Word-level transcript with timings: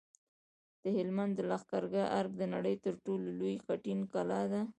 د 0.83 0.85
هلمند 0.97 1.31
د 1.35 1.39
لښکرګاه 1.49 2.11
ارک 2.19 2.31
د 2.37 2.43
نړۍ 2.53 2.75
تر 2.85 2.93
ټولو 3.05 3.27
لوی 3.39 3.55
خټین 3.65 3.99
کلا 4.13 4.41
ده 4.51 4.61